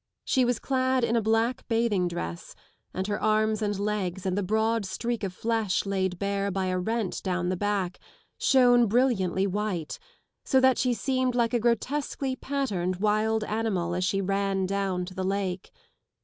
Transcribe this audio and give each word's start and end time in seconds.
She 0.25 0.45
was 0.45 0.57
clad 0.57 1.03
in 1.03 1.15
a 1.15 1.21
black 1.21 1.67
bathing 1.67 2.07
dress, 2.07 2.55
and 2.91 3.05
her 3.05 3.21
arms 3.21 3.61
and 3.61 3.77
legs 3.79 4.25
and 4.25 4.35
the 4.35 4.41
broad 4.41 4.83
streak 4.83 5.23
of 5.23 5.31
flesh 5.31 5.85
laid 5.85 6.17
bare 6.17 6.49
by 6.49 6.65
a 6.69 6.79
rent 6.79 7.21
down 7.21 7.49
the 7.49 7.55
back 7.55 7.99
shone 8.39 8.87
brilliantly 8.87 9.45
white, 9.45 9.99
so 10.43 10.59
that 10.59 10.79
she 10.79 10.95
seemed 10.95 11.35
107 11.35 11.37
like 11.37 11.53
a 11.53 11.61
grotesquely 11.61 12.35
patterned 12.35 12.95
wild 12.95 13.43
animal 13.43 13.93
as 13.93 14.03
she 14.03 14.21
ran 14.21 14.65
down 14.65 15.05
to 15.05 15.13
the 15.13 15.23
lake. 15.23 15.69